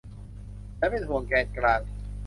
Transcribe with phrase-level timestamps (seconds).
[0.79, 1.81] ฉันเป็นห่วงแกนกลาง